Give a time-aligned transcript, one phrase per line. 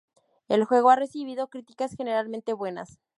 [0.47, 2.97] El juego ha recibido críticas generalmente buenas.